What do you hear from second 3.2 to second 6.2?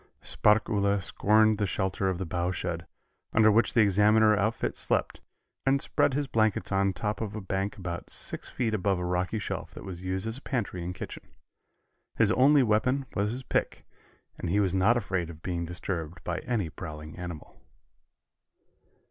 under which the Examiner outfit slept, and spread